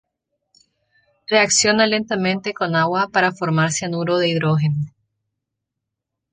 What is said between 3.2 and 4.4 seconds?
formar cianuro de